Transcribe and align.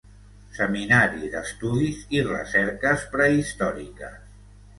Seminari 0.59 1.29
d'Estudis 1.35 1.99
i 2.17 2.23
Recerques 2.29 3.05
Prehistòriques. 3.13 4.19